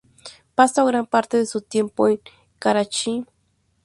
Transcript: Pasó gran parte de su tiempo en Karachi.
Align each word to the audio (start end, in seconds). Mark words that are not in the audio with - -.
Pasó 0.55 0.83
gran 0.87 1.05
parte 1.05 1.37
de 1.37 1.45
su 1.45 1.61
tiempo 1.61 2.07
en 2.07 2.19
Karachi. 2.57 3.27